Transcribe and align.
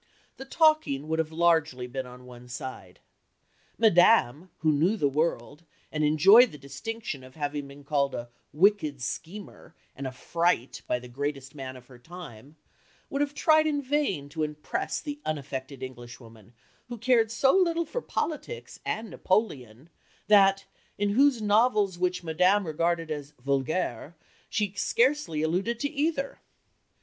The 0.37 0.45
talking 0.45 1.07
would 1.07 1.19
have 1.19 1.29
been 1.29 1.37
largely 1.37 1.95
on 1.99 2.25
one 2.25 2.47
side. 2.47 3.01
Madame, 3.77 4.49
who 4.61 4.71
knew 4.71 4.97
the 4.97 5.07
"world," 5.07 5.63
and 5.91 6.03
enjoyed 6.03 6.51
the 6.51 6.57
distinction 6.57 7.23
of 7.23 7.35
having 7.35 7.67
been 7.67 7.83
called 7.83 8.15
a 8.15 8.29
"wicked 8.51 8.99
schemer" 9.03 9.75
and 9.95 10.07
a 10.07 10.11
"fright" 10.11 10.81
by 10.87 10.97
the 10.97 11.07
greatest 11.07 11.53
man 11.53 11.75
of 11.77 11.85
her 11.85 11.99
time, 11.99 12.55
would 13.11 13.21
have 13.21 13.35
tried 13.35 13.67
in 13.67 13.79
vain 13.79 14.27
to 14.29 14.41
impress 14.41 14.99
the 15.01 15.19
unaffected 15.23 15.83
Englishwoman 15.83 16.53
who 16.89 16.97
cared 16.97 17.29
so 17.29 17.53
little 17.55 17.85
for 17.85 18.01
politics 18.01 18.79
and 18.83 19.11
Napoleon 19.11 19.87
that, 20.25 20.65
in 20.97 21.15
those 21.15 21.43
novels 21.43 21.99
which 21.99 22.23
Madame 22.23 22.65
regarded 22.65 23.11
as 23.11 23.33
"vulgaire," 23.39 24.15
she 24.49 24.73
scarcely 24.75 25.43
alluded 25.43 25.79
to 25.81 25.91
either. 25.91 26.39